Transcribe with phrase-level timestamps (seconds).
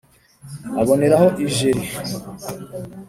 [0.81, 1.83] aboneraho ijeri.